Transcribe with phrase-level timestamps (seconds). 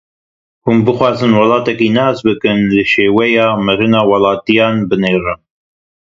[0.63, 5.39] Hûn bixwazin welatekî nas bikin, li şêweya mirina welatiyan binêrin.